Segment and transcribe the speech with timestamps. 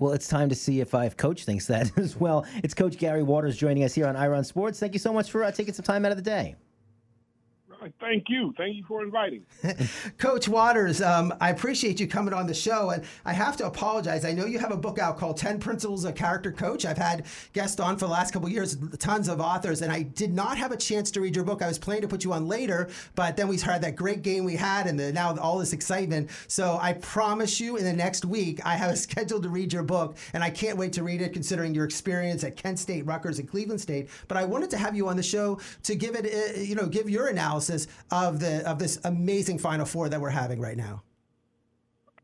[0.00, 2.44] Well, it's time to see if I've coach thinks that as well.
[2.64, 4.80] It's Coach Gary Waters joining us here on I Run Sports.
[4.80, 6.56] Thank you so much for uh, taking some time out of the day.
[8.00, 8.54] Thank you.
[8.56, 9.44] Thank you for inviting.
[10.18, 12.90] Coach Waters, um, I appreciate you coming on the show.
[12.90, 14.24] And I have to apologize.
[14.24, 16.84] I know you have a book out called 10 Principles of Character Coach.
[16.84, 20.32] I've had guests on for the last couple years, tons of authors, and I did
[20.32, 21.62] not have a chance to read your book.
[21.62, 24.44] I was planning to put you on later, but then we heard that great game
[24.44, 26.30] we had and the, now all this excitement.
[26.48, 29.82] So I promise you in the next week, I have a schedule to read your
[29.82, 33.38] book, and I can't wait to read it considering your experience at Kent State, Rutgers,
[33.38, 34.08] and Cleveland State.
[34.28, 36.86] But I wanted to have you on the show to give it, uh, you know,
[36.86, 37.73] give your analysis
[38.10, 41.02] of the of this amazing Final Four that we're having right now?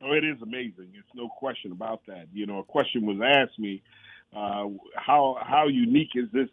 [0.02, 0.88] Oh, it is amazing.
[0.94, 2.26] It's no question about that.
[2.32, 3.82] You know, a question was asked me,
[4.34, 6.48] uh, how how unique is this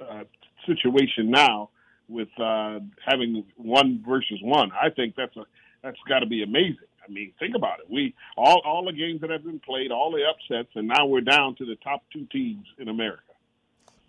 [0.00, 0.24] uh,
[0.66, 1.70] situation now
[2.08, 4.70] with uh, having one versus one?
[4.72, 5.44] I think that's a
[5.82, 6.90] that's got to be amazing.
[7.06, 7.86] I mean, think about it.
[7.90, 11.22] We all all the games that have been played, all the upsets, and now we're
[11.22, 13.22] down to the top two teams in America.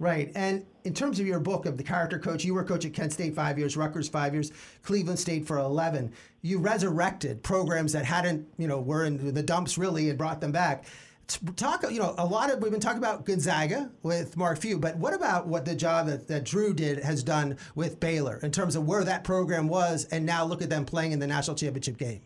[0.02, 0.32] Right.
[0.34, 3.14] And in terms of your book of the character coach, you were coach at Kent
[3.14, 6.12] State five years, Rutgers five years, Cleveland State for 11.
[6.42, 10.52] You resurrected programs that hadn't, you know, were in the dumps really and brought them
[10.52, 10.86] back.
[11.56, 14.98] Talk, you know, a lot of we've been talking about Gonzaga with Mark Few, but
[14.98, 18.76] what about what the job that, that Drew did has done with Baylor in terms
[18.76, 22.00] of where that program was, and now look at them playing in the national championship
[22.00, 22.22] game?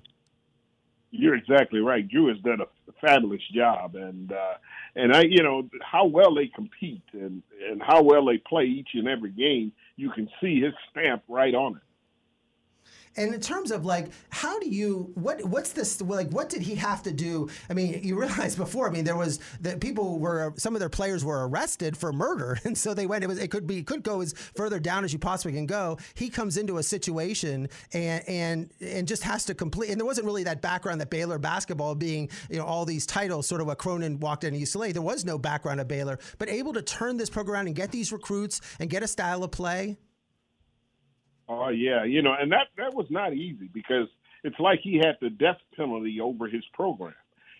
[1.11, 2.07] You're exactly right.
[2.07, 4.53] Drew has done a fabulous job, and uh,
[4.95, 8.89] and I, you know, how well they compete and and how well they play each
[8.93, 9.71] and every game.
[9.97, 11.81] You can see his stamp right on it.
[13.17, 16.30] And in terms of like, how do you what what's this like?
[16.30, 17.49] What did he have to do?
[17.69, 18.88] I mean, you realize before.
[18.88, 22.59] I mean, there was that people were some of their players were arrested for murder,
[22.63, 23.23] and so they went.
[23.23, 25.97] It was it could be could go as further down as you possibly can go.
[26.13, 29.89] He comes into a situation and and and just has to complete.
[29.89, 33.47] And there wasn't really that background that Baylor basketball being you know all these titles,
[33.47, 34.94] sort of what Cronin walked into UCLA.
[34.94, 37.91] There was no background at Baylor, but able to turn this program around and get
[37.91, 39.97] these recruits and get a style of play.
[41.47, 44.07] Oh yeah, you know, and that that was not easy because
[44.44, 47.13] it's like he had the death penalty over his program.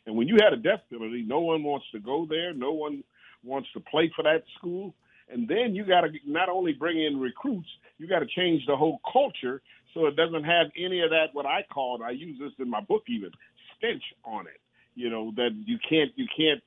[0.06, 3.04] And when you had a death penalty, no one wants to go there, no one
[3.44, 4.94] wants to play for that school.
[5.30, 8.76] And then you got to not only bring in recruits, you got to change the
[8.76, 9.62] whole culture
[9.94, 12.82] so it doesn't have any of that what I call I use this in my
[12.82, 13.32] book even
[13.78, 14.60] stench on it.
[14.96, 16.62] You know that you can't you can't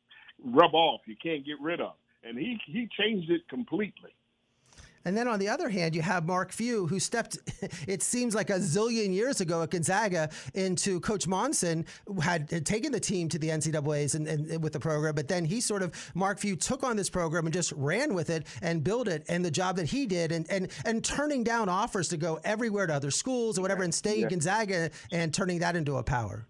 [0.44, 1.92] rub off, you can't get rid of.
[2.24, 4.10] And he he changed it completely.
[5.04, 7.38] And then on the other hand, you have Mark Few, who stepped,
[7.86, 11.86] it seems like a zillion years ago at Gonzaga, into Coach Monson,
[12.20, 15.14] had, had taken the team to the NCAAs and, and, with the program.
[15.14, 18.30] But then he sort of, Mark Few took on this program and just ran with
[18.30, 19.24] it and built it.
[19.28, 22.86] And the job that he did, and, and, and turning down offers to go everywhere
[22.86, 24.28] to other schools or whatever, and staying yeah.
[24.28, 26.46] Gonzaga and turning that into a power.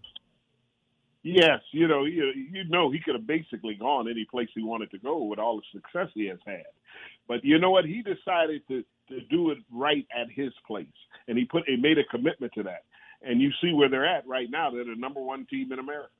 [1.23, 4.91] Yes, you know, you, you know, he could have basically gone any place he wanted
[4.91, 6.63] to go with all the success he has had.
[7.27, 7.85] But you know what?
[7.85, 10.87] He decided to to do it right at his place,
[11.27, 12.85] and he put he made a commitment to that.
[13.23, 14.71] And you see where they're at right now.
[14.71, 16.11] They're the number one team in America.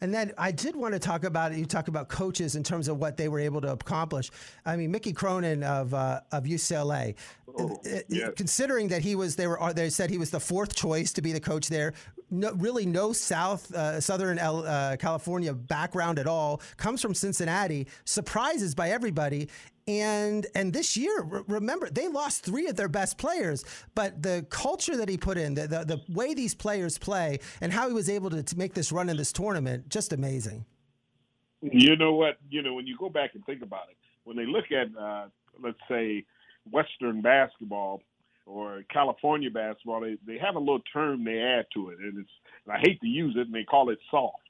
[0.00, 1.58] And then I did want to talk about it.
[1.58, 4.30] You talk about coaches in terms of what they were able to accomplish.
[4.64, 7.14] I mean, Mickey Cronin of uh, of UCLA,
[7.58, 8.32] oh, uh, yes.
[8.36, 11.32] considering that he was they were they said he was the fourth choice to be
[11.32, 11.94] the coach there.
[12.30, 16.60] No, really, no South uh, Southern uh, California background at all.
[16.76, 17.86] Comes from Cincinnati.
[18.04, 19.48] Surprises by everybody,
[19.88, 23.64] and and this year, remember, they lost three of their best players,
[23.94, 27.72] but the culture that he put in, the, the, the way these players play, and
[27.72, 30.64] how he was able to, to make this run in this tournament, just amazing.
[31.62, 32.38] You know what?
[32.50, 35.26] You know, when you go back and think about it, when they look at, uh,
[35.62, 36.24] let's say,
[36.70, 38.02] Western basketball
[38.44, 42.30] or California basketball, they, they have a little term they add to it, and it's
[42.66, 44.42] and I hate to use it, and they call it soft.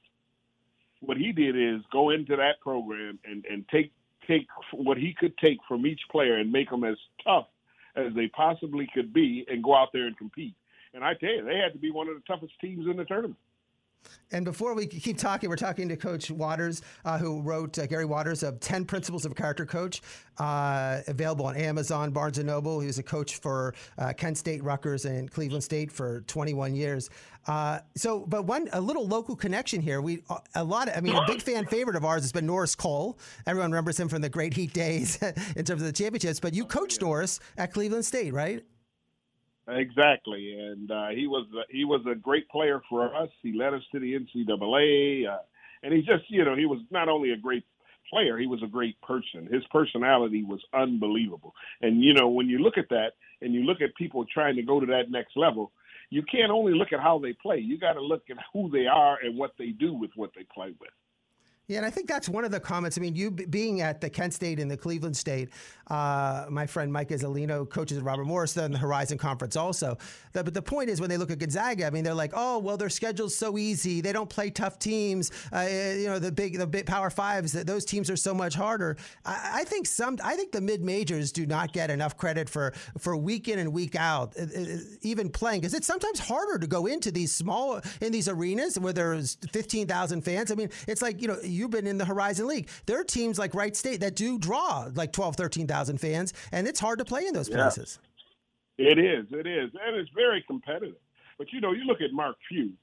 [0.99, 3.91] What he did is go into that program and, and take
[4.27, 7.47] take what he could take from each player and make them as tough
[7.95, 10.53] as they possibly could be and go out there and compete.
[10.93, 13.05] And I tell you, they had to be one of the toughest teams in the
[13.05, 13.39] tournament.
[14.31, 18.03] And before we keep talking, we're talking to Coach Waters, uh, who wrote uh, Gary
[18.03, 20.01] Waters of Ten Principles of a Character Coach,
[20.37, 22.81] uh, available on Amazon, Barnes and Noble.
[22.81, 27.09] He was a coach for uh, Kent State, Rutgers, and Cleveland State for 21 years.
[27.47, 30.01] Uh, so, but one a little local connection here.
[30.01, 30.21] We
[30.55, 30.89] a lot.
[30.89, 33.17] Of, I mean, a big fan favorite of ours has been Norris Cole.
[33.45, 35.21] Everyone remembers him from the Great Heat days
[35.55, 36.41] in terms of the championships.
[36.41, 38.65] But you coached Norris at Cleveland State, right?
[39.67, 43.29] Exactly, and uh, he was he was a great player for us.
[43.43, 45.39] He led us to the NCAA, uh,
[45.83, 47.65] and he just you know he was not only a great
[48.09, 49.45] player, he was a great person.
[49.51, 53.11] His personality was unbelievable, and you know when you look at that
[53.41, 55.73] and you look at people trying to go to that next level,
[56.09, 57.57] you can't only look at how they play.
[57.57, 60.45] You got to look at who they are and what they do with what they
[60.55, 60.91] play with.
[61.67, 62.97] Yeah, and I think that's one of the comments.
[62.97, 65.49] I mean, you being at the Kent State and the Cleveland State,
[65.87, 69.97] uh, my friend Mike Iuzzolino coaches at Robert Morris, in the Horizon Conference also.
[70.31, 72.59] The, but the point is, when they look at Gonzaga, I mean, they're like, oh,
[72.59, 73.99] well, their schedule's so easy.
[73.99, 75.29] They don't play tough teams.
[75.51, 77.51] Uh, you know, the big, the big Power Fives.
[77.51, 78.95] Those teams are so much harder.
[79.25, 80.19] I, I think some.
[80.23, 83.73] I think the mid majors do not get enough credit for for week in and
[83.73, 87.81] week out, uh, uh, even playing, because it's sometimes harder to go into these small
[87.99, 90.49] in these arenas where there's fifteen thousand fans.
[90.49, 92.69] I mean, it's like you know you've been in the Horizon League.
[92.85, 96.79] There are teams like Wright State that do draw like 12, 13,000 fans, and it's
[96.79, 97.99] hard to play in those places.
[98.01, 98.07] Yeah.
[98.77, 99.25] It is.
[99.31, 99.71] It is.
[99.85, 100.95] And it's very competitive.
[101.37, 102.73] But, you know, you look at Mark Few.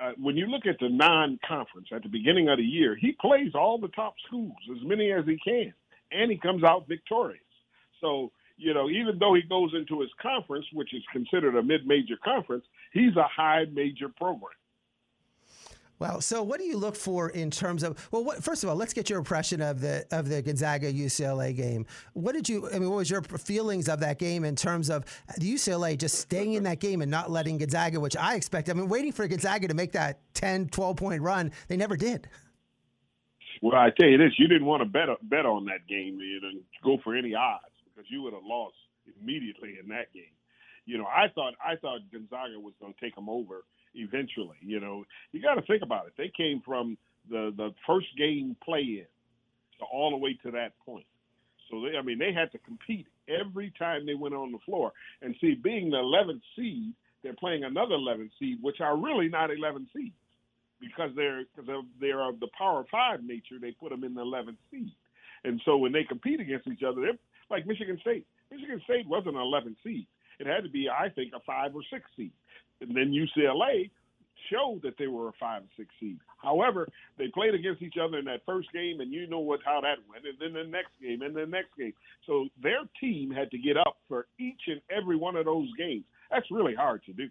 [0.00, 3.54] Uh, when you look at the non-conference at the beginning of the year, he plays
[3.54, 5.72] all the top schools, as many as he can,
[6.10, 7.42] and he comes out victorious.
[8.00, 12.16] So, you know, even though he goes into his conference, which is considered a mid-major
[12.24, 14.56] conference, he's a high major program.
[16.02, 18.08] Well, so what do you look for in terms of?
[18.10, 21.54] Well, what, first of all, let's get your impression of the of the Gonzaga UCLA
[21.56, 21.86] game.
[22.14, 22.68] What did you?
[22.68, 25.04] I mean, what was your feelings of that game in terms of
[25.38, 28.68] the UCLA just staying in that game and not letting Gonzaga, which I expect.
[28.68, 32.28] I mean, waiting for Gonzaga to make that 10, 12 point run, they never did.
[33.62, 36.62] Well, I tell you this: you didn't want to bet bet on that game and
[36.82, 38.74] go for any odds because you would have lost
[39.22, 40.34] immediately in that game.
[40.84, 43.64] You know, I thought I thought Gonzaga was going to take them over
[43.94, 44.56] eventually.
[44.60, 46.14] You know, you got to think about it.
[46.16, 46.96] They came from
[47.30, 49.06] the the first game play in
[49.78, 51.06] to all the way to that point.
[51.70, 54.92] So they, I mean, they had to compete every time they went on the floor.
[55.22, 56.92] And see, being the 11th seed,
[57.22, 60.14] they're playing another 11th seed, which are really not 11 seeds
[60.80, 61.70] because they're because
[62.00, 63.58] they're of the Power Five nature.
[63.60, 64.92] They put them in the 11th seed.
[65.44, 67.18] And so when they compete against each other, they're
[67.50, 68.26] like Michigan State.
[68.50, 70.06] Michigan State wasn't an 11th seed.
[70.42, 72.32] It had to be, I think, a five or six seed.
[72.80, 73.90] And then UCLA
[74.50, 76.18] showed that they were a five or six seed.
[76.42, 79.80] However, they played against each other in that first game, and you know what how
[79.80, 81.92] that went, and then the next game, and the next game.
[82.26, 86.02] So their team had to get up for each and every one of those games.
[86.28, 87.28] That's really hard to do.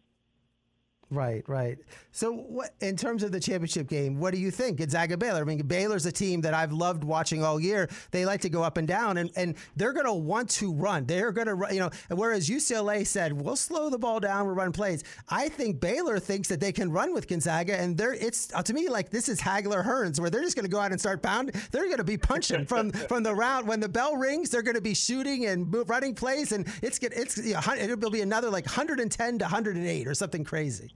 [1.11, 1.77] Right, right.
[2.13, 4.77] So, what in terms of the championship game, what do you think?
[4.77, 5.41] Gonzaga Baylor.
[5.41, 7.89] I mean, Baylor's a team that I've loved watching all year.
[8.11, 11.05] They like to go up and down, and, and they're going to want to run.
[11.05, 14.71] They're going to, you know, whereas UCLA said we'll slow the ball down, we'll run
[14.71, 15.03] plays.
[15.27, 18.73] I think Baylor thinks that they can run with Gonzaga, and they're it's uh, to
[18.73, 21.21] me like this is Hagler Hearns, where they're just going to go out and start
[21.21, 21.59] pounding.
[21.71, 24.49] They're going to be punching from from the round when the bell rings.
[24.49, 28.21] They're going to be shooting and running plays, and it's it's you know, it'll be
[28.21, 30.93] another like 110 to 108 or something crazy.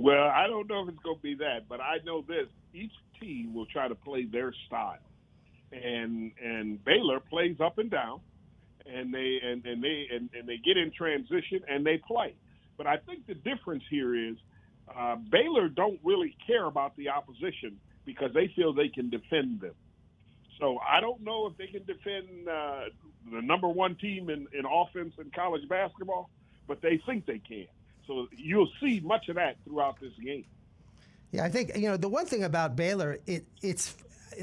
[0.00, 2.92] Well, I don't know if it's going to be that, but I know this: each
[3.20, 4.98] team will try to play their style,
[5.72, 8.20] and and Baylor plays up and down,
[8.86, 12.34] and they and, and they and, and they get in transition and they play.
[12.78, 14.36] But I think the difference here is
[14.96, 19.74] uh, Baylor don't really care about the opposition because they feel they can defend them.
[20.60, 22.84] So I don't know if they can defend uh,
[23.32, 26.30] the number one team in, in offense in college basketball,
[26.68, 27.66] but they think they can.
[28.06, 30.44] So you'll see much of that throughout this game.
[31.32, 33.94] Yeah, I think you know the one thing about Baylor, it it's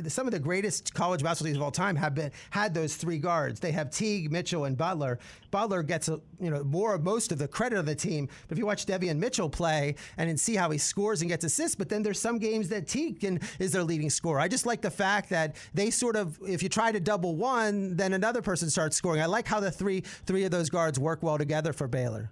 [0.08, 3.18] some of the greatest college basketball teams of all time have been had those three
[3.18, 3.60] guards.
[3.60, 5.20] They have Teague, Mitchell, and Butler.
[5.52, 8.28] Butler gets a, you know more most of the credit of the team.
[8.48, 11.44] But if you watch Davion Mitchell play and then see how he scores and gets
[11.44, 14.40] assists, but then there's some games that Teague can, is their leading scorer.
[14.40, 17.96] I just like the fact that they sort of if you try to double one,
[17.96, 19.22] then another person starts scoring.
[19.22, 22.32] I like how the three three of those guards work well together for Baylor.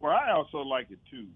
[0.00, 1.26] Well, I also like it too,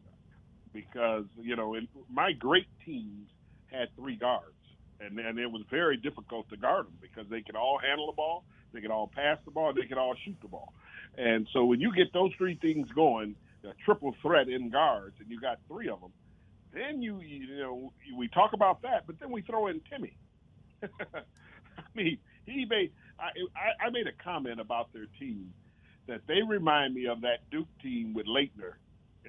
[0.73, 3.29] because you know in, my great teams
[3.67, 4.57] had three guards,
[5.01, 8.13] and and it was very difficult to guard them because they could all handle the
[8.13, 10.73] ball, they could all pass the ball, they could all shoot the ball,
[11.19, 15.31] and so when you get those three things going, a triple threat in guards, and
[15.31, 16.13] you got three of them,
[16.73, 20.13] then you you know we talk about that, but then we throw in Timme.
[21.05, 25.53] I mean, he made I I made a comment about their team
[26.07, 28.75] that they remind me of that Duke team with Laettner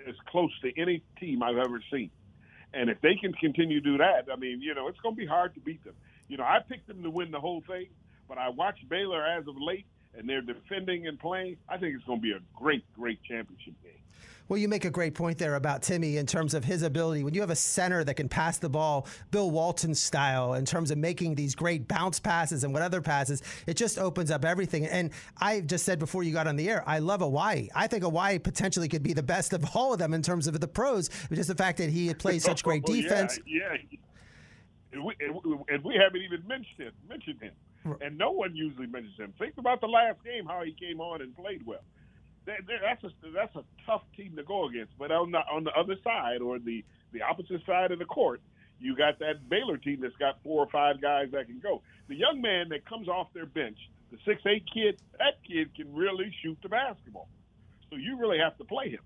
[0.08, 2.10] as close to any team I've ever seen.
[2.74, 5.20] And if they can continue to do that, I mean, you know, it's going to
[5.20, 5.94] be hard to beat them.
[6.28, 7.88] You know, I picked them to win the whole thing,
[8.28, 9.86] but I watched Baylor as of late,
[10.18, 11.58] and they're defending and playing.
[11.70, 13.94] I think it's going to be a great, great championship game.
[14.50, 17.24] Well, you make a great point there about Timme in terms of his ability.
[17.24, 20.92] When you have a center that can pass the ball Bill Walton style in terms
[20.92, 24.86] of making these great bounce passes and what other passes, it just opens up everything.
[24.86, 27.70] And I just said before you got on the air, I love Hawaii.
[27.74, 30.60] I think Hawaii potentially could be the best of all of them in terms of
[30.60, 33.40] the pros, just the fact that he plays such oh, great defense.
[33.48, 33.98] yeah, yeah.
[34.92, 35.16] And we,
[35.70, 37.54] and we haven't even mentioned mentioned him.
[38.02, 39.34] And no one usually mentions him.
[39.38, 41.84] Think about the last game, how he came on and played well
[42.46, 44.98] that, that's a that's a tough team to go against.
[44.98, 48.42] But on the on the other side or the the opposite side of the court,
[48.80, 51.82] you got that Baylor team that's got four or five guys that can go.
[52.08, 53.78] The young man that comes off their bench,
[54.12, 57.30] the six eight kid, that kid can really shoot the basketball.
[57.90, 59.02] So you really have to play him.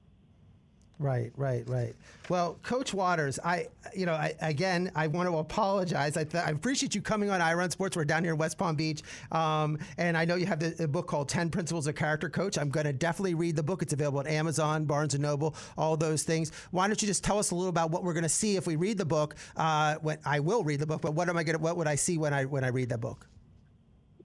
[1.00, 1.96] Right, right, right.
[2.28, 6.18] Well, Coach Waters, I, you know, I, again, I want to apologize.
[6.18, 7.96] I, th- I appreciate you coming on I Run Sports.
[7.96, 11.08] We're down here in West Palm Beach, um, and I know you have the, book
[11.08, 12.58] called Ten Principles of Character Coach.
[12.58, 13.84] I'm going to definitely read the book.
[13.84, 16.52] It's available at Amazon, Barnes and Noble, all those things.
[16.72, 18.66] Why don't you just tell us a little about what we're going to see if
[18.66, 19.36] we read the book?
[19.56, 21.62] Uh, when I will read the book, but what am I going to?
[21.62, 23.28] What would I see when I when I read the book?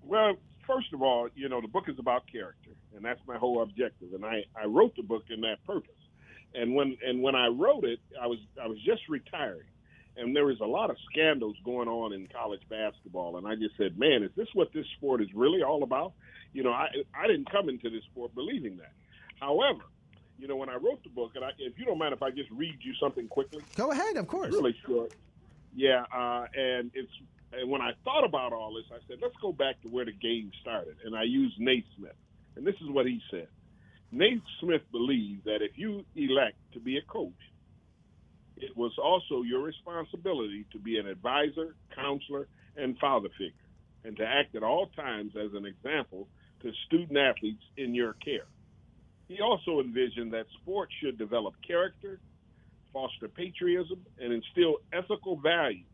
[0.02, 0.36] Well,
[0.66, 4.14] first of all, you know, the book is about character, and that's my whole objective.
[4.14, 5.90] And I, I wrote the book in that purpose.
[6.54, 9.66] And when and when I wrote it, I was I was just retiring,
[10.16, 13.38] and there was a lot of scandals going on in college basketball.
[13.38, 16.12] And I just said, man, is this what this sport is really all about?
[16.52, 18.92] You know, I I didn't come into this sport believing that.
[19.40, 19.82] However,
[20.38, 22.30] you know, when I wrote the book, and I, if you don't mind if I
[22.30, 24.16] just read you something quickly, go ahead.
[24.16, 24.52] Of course.
[24.52, 25.12] Really short.
[25.75, 27.12] Yeah, uh, and it's
[27.52, 30.12] and when I thought about all this, I said, let's go back to where the
[30.12, 32.16] game started, and I used Naismith,
[32.56, 33.49] and this is what he said.
[34.12, 37.33] Naismith believed that if you elect to be a coach,
[38.59, 43.54] it was also your responsibility to be an advisor, counselor, and father figure,
[44.04, 46.28] and to act at all times as an example
[46.61, 48.47] to student athletes in your care.
[49.28, 52.21] He also envisioned that sports should develop character,
[52.92, 55.87] foster patriotism, and instill ethical values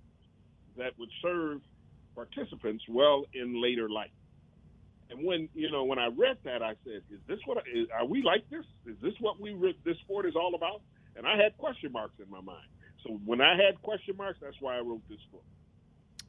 [0.76, 1.60] that would serve
[2.16, 4.10] participants well in later life.
[5.10, 7.58] And when you know when I read that, I said, "Is this what?
[7.72, 8.64] Is, are we like this?
[8.86, 10.82] Is this what we re- this sport is all about?"
[11.16, 12.68] And I had question marks in my mind.
[13.04, 15.44] So when I had question marks, that's why I wrote this book.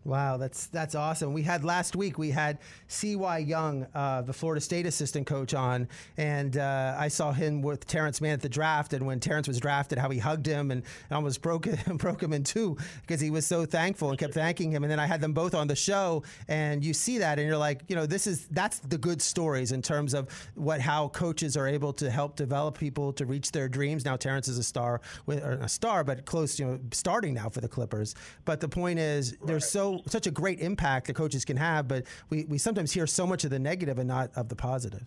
[0.06, 1.34] Wow, that's that's awesome.
[1.34, 3.40] We had last week we had C.Y.
[3.40, 8.22] Young, uh, the Florida State assistant coach, on, and uh, I saw him with Terrence
[8.22, 8.94] Mann at the draft.
[8.94, 12.24] And when Terrence was drafted, how he hugged him and, and almost broke him, broke
[12.24, 14.84] him in two because he was so thankful and kept thanking him.
[14.84, 17.58] And then I had them both on the show, and you see that, and you're
[17.58, 21.58] like, you know, this is that's the good stories in terms of what how coaches
[21.58, 24.06] are able to help develop people to reach their dreams.
[24.06, 27.60] Now Terrence is a star, with, a star, but close, you know, starting now for
[27.60, 28.16] the Clippers.
[28.46, 29.48] But the point is, right.
[29.48, 33.08] there's so such a great impact the coaches can have, but we, we sometimes hear
[33.08, 35.06] so much of the negative and not of the positive.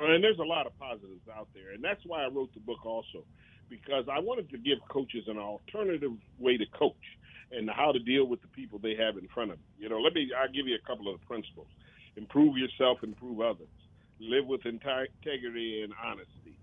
[0.00, 2.84] And there's a lot of positives out there, and that's why I wrote the book
[2.86, 3.24] also,
[3.68, 6.94] because I wanted to give coaches an alternative way to coach
[7.52, 9.66] and how to deal with the people they have in front of them.
[9.78, 11.66] You know, let me I'll give you a couple of the principles:
[12.16, 13.68] improve yourself, improve others,
[14.20, 16.56] live with integrity and honesty,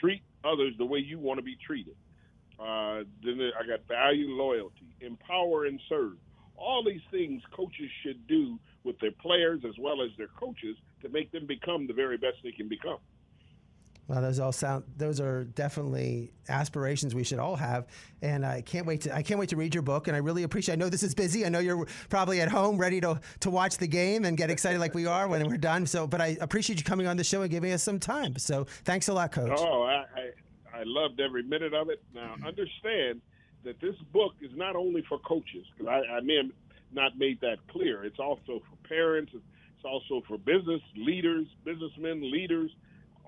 [0.00, 1.96] treat others the way you want to be treated.
[2.58, 6.16] Uh, then I got value, loyalty, empower and serve
[6.56, 11.08] all these things coaches should do with their players as well as their coaches to
[11.08, 12.98] make them become the very best they can become.
[14.08, 14.84] Well, those all sound.
[14.96, 17.88] Those are definitely aspirations we should all have,
[18.22, 19.14] and I can't wait to.
[19.14, 20.74] I can't wait to read your book, and I really appreciate.
[20.74, 21.44] I know this is busy.
[21.44, 24.78] I know you're probably at home, ready to to watch the game and get excited
[24.78, 25.86] like we are when we're done.
[25.86, 28.38] So, but I appreciate you coming on the show and giving us some time.
[28.38, 29.58] So, thanks a lot, Coach.
[29.58, 32.00] Oh, I I, I loved every minute of it.
[32.14, 33.22] Now, understand
[33.64, 36.52] that this book is not only for coaches, because I, I may have
[36.92, 38.04] not made that clear.
[38.04, 39.32] It's also for parents.
[39.34, 42.70] It's also for business leaders, businessmen, leaders.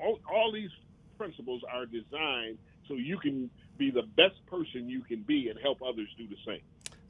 [0.01, 0.71] All, all these
[1.17, 5.79] principles are designed so you can be the best person you can be and help
[5.83, 6.61] others do the same.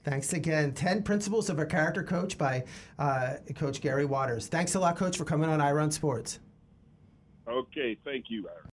[0.04, 0.72] Thanks again.
[0.72, 2.64] 10 Principles of a Character Coach by
[2.98, 4.46] uh, Coach Gary Waters.
[4.46, 6.38] Thanks a lot, Coach, for coming on I Run Sports.
[7.46, 7.96] Okay.
[8.04, 8.62] Thank you, Aaron.